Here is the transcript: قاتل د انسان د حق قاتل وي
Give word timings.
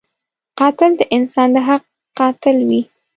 قاتل 0.59 0.91
د 0.97 1.01
انسان 1.17 1.47
د 1.55 1.57
حق 1.67 1.83
قاتل 2.17 2.57
وي 2.69 2.81